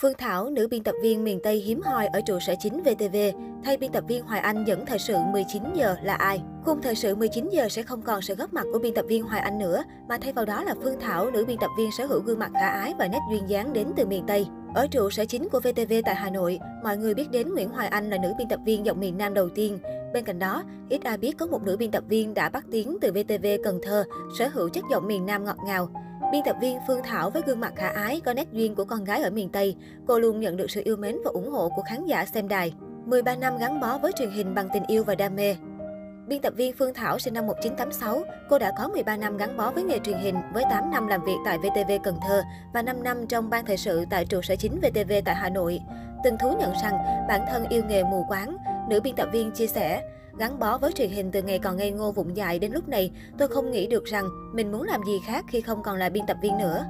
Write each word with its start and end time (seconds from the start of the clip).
Phương 0.00 0.12
Thảo, 0.18 0.50
nữ 0.50 0.68
biên 0.68 0.82
tập 0.82 0.94
viên 1.02 1.24
miền 1.24 1.40
Tây 1.42 1.56
hiếm 1.56 1.80
hoi 1.82 2.06
ở 2.06 2.20
trụ 2.26 2.38
sở 2.46 2.54
chính 2.60 2.82
VTV, 2.82 3.16
thay 3.64 3.76
biên 3.76 3.92
tập 3.92 4.04
viên 4.08 4.24
Hoài 4.24 4.40
Anh 4.40 4.64
dẫn 4.64 4.86
thời 4.86 4.98
sự 4.98 5.16
19 5.32 5.62
giờ 5.74 5.96
là 6.02 6.14
ai? 6.14 6.42
Khung 6.64 6.82
thời 6.82 6.94
sự 6.94 7.14
19 7.14 7.48
giờ 7.48 7.68
sẽ 7.68 7.82
không 7.82 8.02
còn 8.02 8.22
sự 8.22 8.34
góp 8.34 8.52
mặt 8.52 8.66
của 8.72 8.78
biên 8.78 8.94
tập 8.94 9.04
viên 9.08 9.22
Hoài 9.22 9.40
Anh 9.40 9.58
nữa, 9.58 9.82
mà 10.08 10.18
thay 10.18 10.32
vào 10.32 10.44
đó 10.44 10.64
là 10.64 10.74
Phương 10.82 11.00
Thảo, 11.00 11.30
nữ 11.30 11.44
biên 11.44 11.58
tập 11.58 11.70
viên 11.78 11.90
sở 11.92 12.06
hữu 12.06 12.20
gương 12.20 12.38
mặt 12.38 12.50
khả 12.54 12.68
ái 12.68 12.94
và 12.98 13.08
nét 13.08 13.18
duyên 13.30 13.48
dáng 13.48 13.72
đến 13.72 13.88
từ 13.96 14.06
miền 14.06 14.24
Tây. 14.26 14.46
Ở 14.74 14.86
trụ 14.86 15.10
sở 15.10 15.24
chính 15.24 15.48
của 15.48 15.60
VTV 15.60 15.92
tại 16.04 16.14
Hà 16.14 16.30
Nội, 16.30 16.58
mọi 16.82 16.96
người 16.96 17.14
biết 17.14 17.30
đến 17.30 17.48
Nguyễn 17.54 17.68
Hoài 17.68 17.88
Anh 17.88 18.10
là 18.10 18.18
nữ 18.22 18.32
biên 18.38 18.48
tập 18.48 18.60
viên 18.66 18.86
giọng 18.86 19.00
miền 19.00 19.18
Nam 19.18 19.34
đầu 19.34 19.48
tiên. 19.48 19.78
Bên 20.14 20.24
cạnh 20.24 20.38
đó, 20.38 20.62
ít 20.88 21.04
ai 21.04 21.18
biết 21.18 21.38
có 21.38 21.46
một 21.46 21.62
nữ 21.62 21.76
biên 21.76 21.90
tập 21.90 22.04
viên 22.08 22.34
đã 22.34 22.48
bắt 22.48 22.64
tiếng 22.70 22.96
từ 23.00 23.12
VTV 23.12 23.46
Cần 23.64 23.80
Thơ, 23.82 24.04
sở 24.38 24.48
hữu 24.48 24.68
chất 24.68 24.84
giọng 24.90 25.06
miền 25.06 25.26
Nam 25.26 25.44
ngọt 25.44 25.56
ngào. 25.66 25.88
Biên 26.32 26.42
tập 26.44 26.56
viên 26.60 26.78
Phương 26.86 27.02
Thảo 27.02 27.30
với 27.30 27.42
gương 27.46 27.60
mặt 27.60 27.72
khả 27.76 27.88
ái, 27.88 28.20
có 28.24 28.32
nét 28.32 28.52
duyên 28.52 28.74
của 28.74 28.84
con 28.84 29.04
gái 29.04 29.22
ở 29.22 29.30
miền 29.30 29.48
Tây, 29.48 29.76
cô 30.06 30.18
luôn 30.18 30.40
nhận 30.40 30.56
được 30.56 30.70
sự 30.70 30.82
yêu 30.84 30.96
mến 30.96 31.16
và 31.24 31.30
ủng 31.34 31.50
hộ 31.50 31.68
của 31.76 31.82
khán 31.82 32.06
giả 32.06 32.26
xem 32.26 32.48
đài. 32.48 32.72
13 33.06 33.36
năm 33.36 33.58
gắn 33.58 33.80
bó 33.80 33.98
với 33.98 34.12
truyền 34.12 34.30
hình 34.30 34.54
bằng 34.54 34.68
tình 34.72 34.82
yêu 34.86 35.04
và 35.04 35.14
đam 35.14 35.36
mê. 35.36 35.56
Biên 36.26 36.42
tập 36.42 36.52
viên 36.56 36.72
Phương 36.72 36.94
Thảo 36.94 37.18
sinh 37.18 37.34
năm 37.34 37.46
1986, 37.46 38.22
cô 38.48 38.58
đã 38.58 38.72
có 38.78 38.88
13 38.88 39.16
năm 39.16 39.36
gắn 39.36 39.56
bó 39.56 39.70
với 39.70 39.84
nghề 39.84 39.98
truyền 39.98 40.18
hình 40.18 40.34
với 40.52 40.64
8 40.70 40.90
năm 40.90 41.06
làm 41.06 41.24
việc 41.24 41.36
tại 41.44 41.58
VTV 41.58 41.92
Cần 42.02 42.16
Thơ 42.28 42.42
và 42.72 42.82
5 42.82 43.02
năm 43.02 43.26
trong 43.26 43.50
ban 43.50 43.64
thời 43.64 43.76
sự 43.76 44.04
tại 44.10 44.26
trụ 44.26 44.42
sở 44.42 44.56
chính 44.56 44.80
VTV 44.80 45.12
tại 45.24 45.34
Hà 45.34 45.48
Nội. 45.48 45.80
Từng 46.24 46.38
thú 46.38 46.56
nhận 46.58 46.72
rằng 46.82 46.98
bản 47.28 47.40
thân 47.50 47.68
yêu 47.68 47.82
nghề 47.88 48.04
mù 48.04 48.24
quáng, 48.28 48.56
nữ 48.88 49.00
biên 49.00 49.16
tập 49.16 49.28
viên 49.32 49.50
chia 49.50 49.66
sẻ, 49.66 50.02
Gắn 50.38 50.58
bó 50.58 50.78
với 50.78 50.92
truyền 50.92 51.10
hình 51.10 51.30
từ 51.30 51.42
ngày 51.42 51.58
còn 51.58 51.76
ngây 51.76 51.90
ngô 51.90 52.12
vụng 52.12 52.36
dại 52.36 52.58
đến 52.58 52.72
lúc 52.72 52.88
này, 52.88 53.10
tôi 53.38 53.48
không 53.48 53.70
nghĩ 53.70 53.86
được 53.86 54.04
rằng 54.04 54.28
mình 54.54 54.72
muốn 54.72 54.82
làm 54.82 55.00
gì 55.06 55.18
khác 55.26 55.44
khi 55.48 55.60
không 55.60 55.82
còn 55.82 55.96
là 55.96 56.08
biên 56.08 56.26
tập 56.26 56.36
viên 56.42 56.58
nữa. 56.58 56.84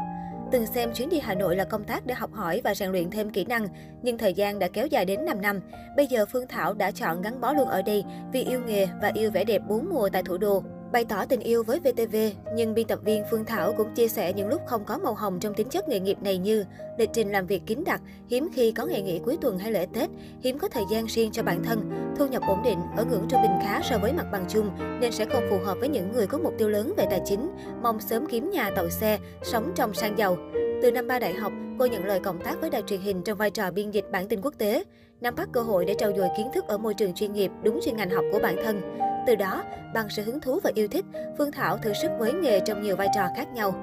Từng 0.52 0.66
xem 0.66 0.92
chuyến 0.94 1.08
đi 1.08 1.18
Hà 1.18 1.34
Nội 1.34 1.56
là 1.56 1.64
công 1.64 1.84
tác 1.84 2.06
để 2.06 2.14
học 2.14 2.32
hỏi 2.32 2.60
và 2.64 2.74
rèn 2.74 2.90
luyện 2.90 3.10
thêm 3.10 3.30
kỹ 3.30 3.44
năng, 3.44 3.68
nhưng 4.02 4.18
thời 4.18 4.34
gian 4.34 4.58
đã 4.58 4.68
kéo 4.68 4.86
dài 4.86 5.04
đến 5.04 5.24
5 5.24 5.40
năm. 5.40 5.60
Bây 5.96 6.06
giờ 6.06 6.26
Phương 6.32 6.46
Thảo 6.48 6.74
đã 6.74 6.90
chọn 6.90 7.22
gắn 7.22 7.40
bó 7.40 7.52
luôn 7.52 7.68
ở 7.68 7.82
đây 7.82 8.04
vì 8.32 8.44
yêu 8.44 8.60
nghề 8.66 8.86
và 9.02 9.10
yêu 9.14 9.30
vẻ 9.30 9.44
đẹp 9.44 9.62
bốn 9.68 9.88
mùa 9.90 10.08
tại 10.08 10.22
thủ 10.22 10.38
đô. 10.38 10.62
Bày 10.92 11.04
tỏ 11.04 11.24
tình 11.24 11.40
yêu 11.40 11.62
với 11.62 11.80
VTV, 11.80 12.16
nhưng 12.54 12.74
biên 12.74 12.86
tập 12.86 12.98
viên 13.04 13.24
Phương 13.30 13.44
Thảo 13.44 13.74
cũng 13.76 13.94
chia 13.94 14.08
sẻ 14.08 14.32
những 14.32 14.48
lúc 14.48 14.60
không 14.66 14.84
có 14.84 14.98
màu 14.98 15.14
hồng 15.14 15.40
trong 15.40 15.54
tính 15.54 15.68
chất 15.68 15.88
nghề 15.88 16.00
nghiệp 16.00 16.16
này 16.22 16.38
như 16.38 16.64
lịch 16.98 17.10
trình 17.12 17.32
làm 17.32 17.46
việc 17.46 17.62
kín 17.66 17.84
đặc, 17.84 18.00
hiếm 18.30 18.48
khi 18.52 18.72
có 18.72 18.86
ngày 18.86 19.02
nghỉ 19.02 19.18
cuối 19.18 19.38
tuần 19.40 19.58
hay 19.58 19.72
lễ 19.72 19.86
Tết, 19.94 20.10
hiếm 20.40 20.58
có 20.58 20.68
thời 20.68 20.84
gian 20.90 21.06
riêng 21.06 21.30
cho 21.32 21.42
bản 21.42 21.62
thân, 21.64 21.90
thu 22.16 22.26
nhập 22.26 22.42
ổn 22.48 22.62
định, 22.64 22.78
ở 22.96 23.04
ngưỡng 23.04 23.26
trung 23.28 23.42
bình 23.42 23.50
khá 23.62 23.80
so 23.82 23.98
với 23.98 24.12
mặt 24.12 24.26
bằng 24.32 24.44
chung 24.48 24.70
nên 25.00 25.12
sẽ 25.12 25.24
không 25.24 25.42
phù 25.50 25.58
hợp 25.64 25.76
với 25.80 25.88
những 25.88 26.12
người 26.12 26.26
có 26.26 26.38
mục 26.38 26.54
tiêu 26.58 26.68
lớn 26.68 26.94
về 26.96 27.06
tài 27.10 27.20
chính, 27.24 27.50
mong 27.82 28.00
sớm 28.00 28.26
kiếm 28.26 28.50
nhà 28.50 28.70
tàu 28.70 28.90
xe, 28.90 29.18
sống 29.42 29.72
trong 29.74 29.94
sang 29.94 30.18
giàu. 30.18 30.36
Từ 30.82 30.90
năm 30.92 31.06
ba 31.06 31.18
đại 31.18 31.34
học, 31.34 31.52
cô 31.78 31.86
nhận 31.86 32.04
lời 32.04 32.20
cộng 32.20 32.40
tác 32.40 32.60
với 32.60 32.70
đài 32.70 32.82
truyền 32.82 33.00
hình 33.00 33.22
trong 33.22 33.38
vai 33.38 33.50
trò 33.50 33.70
biên 33.70 33.90
dịch 33.90 34.04
bản 34.12 34.28
tin 34.28 34.40
quốc 34.40 34.54
tế, 34.58 34.84
nắm 35.20 35.34
bắt 35.34 35.48
cơ 35.52 35.60
hội 35.60 35.84
để 35.84 35.94
trau 35.98 36.12
dồi 36.16 36.28
kiến 36.36 36.46
thức 36.54 36.64
ở 36.68 36.78
môi 36.78 36.94
trường 36.94 37.14
chuyên 37.14 37.32
nghiệp 37.32 37.50
đúng 37.62 37.80
chuyên 37.84 37.96
ngành 37.96 38.10
học 38.10 38.24
của 38.32 38.38
bản 38.38 38.56
thân. 38.64 39.07
Từ 39.28 39.34
đó, 39.34 39.64
bằng 39.94 40.08
sự 40.08 40.22
hứng 40.22 40.40
thú 40.40 40.60
và 40.64 40.70
yêu 40.74 40.88
thích, 40.88 41.04
Phương 41.38 41.52
Thảo 41.52 41.78
thử 41.78 41.92
sức 41.92 42.10
với 42.18 42.32
nghề 42.32 42.60
trong 42.60 42.82
nhiều 42.82 42.96
vai 42.96 43.08
trò 43.14 43.28
khác 43.36 43.48
nhau. 43.54 43.74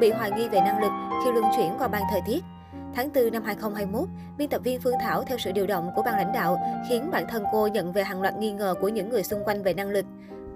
Bị 0.00 0.10
hoài 0.10 0.30
nghi 0.30 0.48
về 0.48 0.60
năng 0.60 0.80
lực 0.80 0.90
khi 1.24 1.32
luân 1.32 1.44
chuyển 1.56 1.72
qua 1.78 1.88
ban 1.88 2.02
thời 2.10 2.20
tiết. 2.26 2.44
Tháng 2.94 3.12
4 3.14 3.32
năm 3.32 3.42
2021, 3.44 4.08
biên 4.38 4.48
tập 4.48 4.60
viên 4.64 4.80
Phương 4.80 4.94
Thảo 5.00 5.22
theo 5.22 5.38
sự 5.38 5.52
điều 5.52 5.66
động 5.66 5.90
của 5.96 6.02
ban 6.02 6.16
lãnh 6.16 6.32
đạo 6.32 6.58
khiến 6.88 7.10
bản 7.10 7.26
thân 7.28 7.44
cô 7.52 7.66
nhận 7.66 7.92
về 7.92 8.04
hàng 8.04 8.22
loạt 8.22 8.34
nghi 8.38 8.52
ngờ 8.52 8.74
của 8.80 8.88
những 8.88 9.08
người 9.08 9.22
xung 9.22 9.44
quanh 9.44 9.62
về 9.62 9.74
năng 9.74 9.90
lực. 9.90 10.04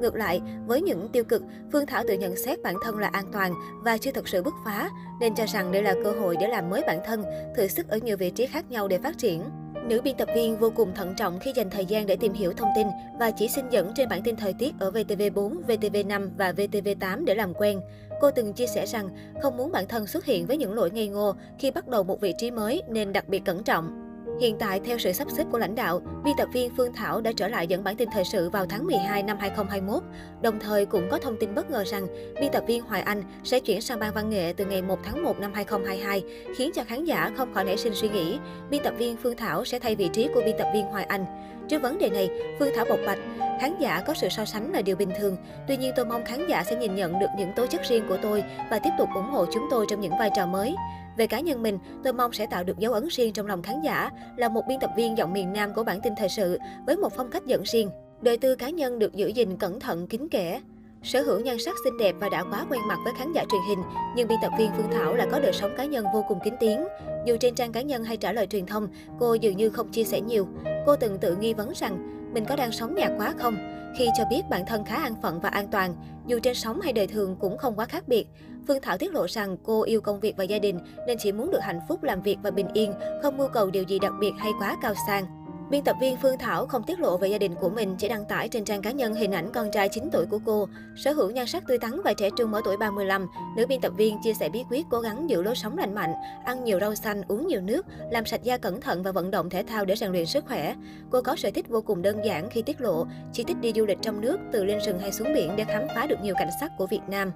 Ngược 0.01 0.15
lại, 0.15 0.43
với 0.67 0.83
những 0.83 1.09
tiêu 1.09 1.25
cực, 1.25 1.43
Phương 1.73 1.87
Thảo 1.87 2.03
tự 2.09 2.15
nhận 2.15 2.37
xét 2.37 2.63
bản 2.63 2.75
thân 2.83 2.99
là 2.99 3.11
an 3.13 3.25
toàn 3.33 3.53
và 3.85 3.99
chưa 3.99 4.11
thực 4.11 4.29
sự 4.29 4.43
bứt 4.43 4.55
phá, 4.65 4.89
nên 5.21 5.35
cho 5.35 5.45
rằng 5.47 5.73
đây 5.73 5.83
là 5.83 5.95
cơ 6.05 6.13
hội 6.21 6.37
để 6.41 6.49
làm 6.49 6.71
mới 6.71 6.83
bản 6.87 6.99
thân, 7.05 7.25
thử 7.57 7.67
sức 7.67 7.89
ở 7.89 7.97
nhiều 7.99 8.17
vị 8.17 8.31
trí 8.31 8.47
khác 8.47 8.71
nhau 8.71 8.89
để 8.89 8.99
phát 8.99 9.19
triển. 9.19 9.43
Nữ 9.89 10.01
biên 10.01 10.17
tập 10.17 10.29
viên 10.35 10.59
vô 10.59 10.71
cùng 10.71 10.95
thận 10.95 11.15
trọng 11.17 11.39
khi 11.39 11.53
dành 11.57 11.71
thời 11.71 11.87
gian 11.87 12.07
để 12.07 12.17
tìm 12.17 12.33
hiểu 12.33 12.53
thông 12.53 12.71
tin 12.77 12.87
và 13.19 13.31
chỉ 13.31 13.49
xin 13.49 13.69
dẫn 13.69 13.93
trên 13.95 14.09
bản 14.09 14.23
tin 14.23 14.37
thời 14.37 14.53
tiết 14.53 14.75
ở 14.79 14.91
VTV4, 14.91 15.63
VTV5 15.67 16.29
và 16.37 16.53
VTV8 16.53 17.25
để 17.25 17.35
làm 17.35 17.55
quen. 17.55 17.81
Cô 18.21 18.31
từng 18.31 18.53
chia 18.53 18.67
sẻ 18.67 18.87
rằng 18.87 19.09
không 19.43 19.57
muốn 19.57 19.73
bản 19.73 19.89
thân 19.89 20.07
xuất 20.07 20.25
hiện 20.25 20.47
với 20.47 20.57
những 20.57 20.75
lỗi 20.75 20.91
ngây 20.91 21.09
ngô 21.09 21.35
khi 21.59 21.71
bắt 21.71 21.89
đầu 21.89 22.03
một 22.03 22.21
vị 22.21 22.35
trí 22.39 22.51
mới 22.51 22.83
nên 22.89 23.13
đặc 23.13 23.29
biệt 23.29 23.43
cẩn 23.45 23.65
trọng. 23.65 24.04
Hiện 24.41 24.57
tại, 24.59 24.81
theo 24.85 24.99
sự 24.99 25.13
sắp 25.13 25.31
xếp 25.31 25.45
của 25.53 25.59
lãnh 25.59 25.75
đạo, 25.75 26.01
biên 26.25 26.35
tập 26.39 26.49
viên 26.53 26.71
Phương 26.77 26.93
Thảo 26.93 27.21
đã 27.21 27.33
trở 27.37 27.49
lại 27.49 27.67
dẫn 27.67 27.85
bản 27.85 27.97
tin 27.97 28.09
thời 28.13 28.25
sự 28.25 28.51
vào 28.51 28.67
tháng 28.67 28.87
12 28.87 29.23
năm 29.23 29.37
2021. 29.41 30.03
Đồng 30.43 30.61
thời 30.61 30.87
cũng 30.87 31.09
có 31.11 31.19
thông 31.19 31.37
tin 31.37 31.55
bất 31.55 31.71
ngờ 31.71 31.85
rằng 31.87 32.07
biên 32.41 32.53
tập 32.53 32.65
viên 32.67 32.83
Hoài 32.83 33.03
Anh 33.03 33.23
sẽ 33.45 33.61
chuyển 33.61 33.81
sang 33.81 34.01
ban 34.01 34.15
văn 34.15 34.31
nghệ 34.31 34.53
từ 34.57 34.65
ngày 34.65 34.83
1 34.83 34.99
tháng 35.05 35.23
1 35.23 35.41
năm 35.41 35.53
2022, 35.55 36.23
khiến 36.57 36.71
cho 36.75 36.85
khán 36.85 37.05
giả 37.05 37.33
không 37.37 37.55
khỏi 37.55 37.65
nảy 37.65 37.77
sinh 37.77 37.95
suy 37.95 38.09
nghĩ 38.09 38.39
biên 38.71 38.83
tập 38.83 38.95
viên 38.99 39.17
Phương 39.17 39.37
Thảo 39.37 39.65
sẽ 39.65 39.79
thay 39.79 39.97
vị 39.97 40.09
trí 40.13 40.29
của 40.35 40.43
biên 40.45 40.57
tập 40.59 40.69
viên 40.75 40.85
Hoài 40.85 41.05
Anh. 41.05 41.25
Trước 41.69 41.83
vấn 41.83 41.99
đề 41.99 42.11
này, 42.11 42.31
Phương 42.59 42.71
Thảo 42.77 42.85
bộc 42.89 42.99
bạch, 43.07 43.19
khán 43.61 43.79
giả 43.79 44.01
có 44.07 44.15
sự 44.15 44.29
so 44.29 44.45
sánh 44.45 44.73
là 44.73 44.83
điều 44.83 44.97
bình 44.97 45.11
thường. 45.19 45.37
Tuy 45.69 45.77
nhiên 45.77 45.93
tôi 45.97 46.05
mong 46.05 46.25
khán 46.25 46.47
giả 46.49 46.65
sẽ 46.65 46.77
nhìn 46.77 46.95
nhận 46.95 47.19
được 47.19 47.27
những 47.39 47.53
tố 47.57 47.67
chất 47.67 47.81
riêng 47.89 48.05
của 48.09 48.17
tôi 48.23 48.45
và 48.71 48.79
tiếp 48.79 48.91
tục 48.99 49.09
ủng 49.15 49.31
hộ 49.31 49.47
chúng 49.53 49.67
tôi 49.71 49.87
trong 49.89 50.01
những 50.01 50.19
vai 50.19 50.31
trò 50.37 50.47
mới. 50.47 50.75
Về 51.17 51.27
cá 51.27 51.41
nhân 51.41 51.63
mình, 51.63 51.79
tôi 52.05 52.13
mong 52.13 52.33
sẽ 52.33 52.47
tạo 52.47 52.65
được 52.65 52.79
dấu 52.79 52.93
ấn 52.93 53.09
riêng 53.11 53.33
trong 53.33 53.47
lòng 53.47 53.63
khán 53.63 53.83
giả, 53.83 54.11
là 54.37 54.49
một 54.49 54.63
biên 54.69 54.81
tập 54.81 54.91
viên 54.97 55.19
giọng 55.19 55.33
miền 55.33 55.53
Nam 55.53 55.75
của 55.75 55.85
bản 55.85 56.01
tin 56.01 56.15
thời 56.17 56.29
sự 56.29 56.59
với 56.87 56.97
một 56.97 57.13
phong 57.17 57.31
cách 57.31 57.47
dẫn 57.47 57.63
riêng. 57.63 57.91
Đời 58.21 58.39
tư 58.39 58.55
cá 58.55 58.71
nhân 58.71 58.99
được 58.99 59.15
giữ 59.15 59.27
gìn 59.27 59.57
cẩn 59.57 59.81
thận 59.81 60.07
kín 60.07 60.29
kẽ. 60.29 60.61
Sở 61.03 61.23
hữu 61.23 61.41
nhan 61.41 61.57
sắc 61.59 61.75
xinh 61.85 61.99
đẹp 61.99 62.15
và 62.19 62.29
đã 62.29 62.45
quá 62.51 62.67
quen 62.71 62.81
mặt 62.89 62.99
với 63.05 63.13
khán 63.19 63.33
giả 63.33 63.45
truyền 63.51 63.61
hình, 63.69 63.79
nhưng 64.17 64.29
biên 64.29 64.39
tập 64.43 64.53
viên 64.59 64.71
Phương 64.77 64.91
Thảo 64.93 65.15
lại 65.15 65.29
có 65.31 65.41
đời 65.41 65.53
sống 65.53 65.75
cá 65.77 65.85
nhân 65.85 66.05
vô 66.15 66.25
cùng 66.29 66.39
kín 66.45 66.55
tiếng. 66.61 66.85
Dù 67.27 67.37
trên 67.41 67.55
trang 67.55 67.73
cá 67.73 67.83
nhân 67.83 68.05
hay 68.05 68.17
trả 68.17 68.33
lời 68.33 68.47
truyền 68.47 68.67
thông, 68.67 68.89
cô 69.21 69.35
dường 69.35 69.57
như 69.57 69.71
không 69.71 69.89
chia 69.89 70.05
sẻ 70.05 70.21
nhiều. 70.21 70.49
Cô 70.87 70.97
từng 70.97 71.19
tự 71.19 71.37
nghi 71.37 71.55
vấn 71.55 71.73
rằng 71.75 72.14
mình 72.35 72.45
có 72.45 72.57
đang 72.57 72.73
sống 72.73 72.95
nhạt 72.95 73.13
quá 73.19 73.35
không? 73.39 73.57
Khi 73.99 74.09
cho 74.19 74.25
biết 74.31 74.43
bản 74.51 74.67
thân 74.67 74.85
khá 74.85 74.97
an 74.97 75.15
phận 75.23 75.41
và 75.41 75.49
an 75.49 75.69
toàn, 75.69 75.95
dù 76.27 76.39
trên 76.43 76.55
sóng 76.55 76.81
hay 76.81 76.93
đời 76.93 77.07
thường 77.07 77.37
cũng 77.41 77.59
không 77.59 77.77
quá 77.77 77.85
khác 77.85 78.09
biệt. 78.09 78.27
Phương 78.69 78.83
Thảo 78.83 78.99
tiết 78.99 79.13
lộ 79.13 79.27
rằng 79.29 79.57
cô 79.63 79.83
yêu 79.83 80.01
công 80.01 80.21
việc 80.21 80.37
và 80.37 80.45
gia 80.45 80.59
đình 80.59 80.79
nên 81.07 81.19
chỉ 81.19 81.33
muốn 81.33 81.51
được 81.51 81.63
hạnh 81.63 81.81
phúc 81.89 82.03
làm 82.03 82.23
việc 82.23 82.37
và 82.43 82.51
bình 82.51 82.69
yên, 82.75 82.95
không 83.23 83.37
mưu 83.37 83.49
cầu 83.49 83.71
điều 83.71 83.83
gì 83.83 83.99
đặc 83.99 84.13
biệt 84.21 84.33
hay 84.39 84.53
quá 84.61 84.77
cao 84.83 84.95
sang. 85.07 85.44
Biên 85.75 85.85
tập 85.85 85.97
viên 86.01 86.17
Phương 86.17 86.39
Thảo 86.39 86.67
không 86.67 86.83
tiết 86.83 87.01
lộ 87.01 87.17
về 87.17 87.29
gia 87.29 87.39
đình 87.39 87.55
của 87.55 87.69
mình, 87.69 87.97
chỉ 87.99 88.09
đăng 88.09 88.25
tải 88.25 88.49
trên 88.49 88.65
trang 88.65 88.83
cá 88.83 88.91
nhân 88.91 89.15
hình 89.15 89.33
ảnh 89.33 89.51
con 89.53 89.71
trai 89.71 89.89
9 89.89 90.09
tuổi 90.13 90.27
của 90.27 90.39
cô. 90.45 90.69
Sở 90.97 91.13
hữu 91.13 91.31
nhan 91.31 91.47
sắc 91.47 91.67
tươi 91.67 91.79
tắn 91.79 92.03
và 92.05 92.13
trẻ 92.13 92.31
trung 92.37 92.55
ở 92.55 92.61
tuổi 92.65 92.77
35, 92.77 93.27
nữ 93.57 93.67
biên 93.67 93.81
tập 93.81 93.93
viên 93.97 94.19
chia 94.23 94.35
sẻ 94.35 94.49
bí 94.49 94.65
quyết 94.71 94.87
cố 94.91 95.01
gắng 95.01 95.31
giữ 95.31 95.43
lối 95.43 95.55
sống 95.55 95.79
lành 95.79 95.95
mạnh, 95.95 96.13
ăn 96.45 96.65
nhiều 96.65 96.81
rau 96.81 96.95
xanh, 96.95 97.23
uống 97.29 97.47
nhiều 97.47 97.61
nước, 97.61 97.87
làm 98.11 98.27
sạch 98.27 98.43
da 98.43 98.59
cẩn 98.59 98.81
thận 98.81 99.03
và 99.03 99.13
vận 99.13 99.31
động 99.31 99.51
thể 99.51 99.63
thao 99.63 99.85
để 99.85 99.97
rèn 99.97 100.13
luyện 100.13 100.27
sức 100.27 100.45
khỏe. 100.47 100.75
Cô 101.11 101.23
có 101.23 101.37
sở 101.37 101.51
thích 101.51 101.69
vô 101.69 101.81
cùng 101.81 102.03
đơn 102.03 102.25
giản 102.25 102.51
khi 102.51 102.63
tiết 102.63 102.81
lộ, 102.81 103.07
chỉ 103.33 103.45
thích 103.45 103.57
đi 103.61 103.73
du 103.77 103.87
lịch 103.87 103.99
trong 104.03 104.21
nước, 104.21 104.39
từ 104.53 104.65
lên 104.65 104.79
rừng 104.81 104.99
hay 104.99 105.13
xuống 105.13 105.35
biển 105.35 105.57
để 105.57 105.65
khám 105.65 105.83
phá 105.95 106.07
được 106.07 106.19
nhiều 106.23 106.35
cảnh 106.39 106.51
sắc 106.61 106.71
của 106.79 106.87
Việt 106.87 107.03
Nam. 107.09 107.33